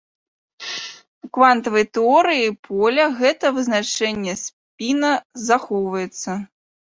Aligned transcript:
У 1.25 1.27
квантавай 1.37 1.85
тэорыі 1.97 2.47
поля 2.67 3.05
гэта 3.19 3.45
вызначэнне 3.59 4.33
спіна 4.45 5.13
захоўваецца. 5.51 6.31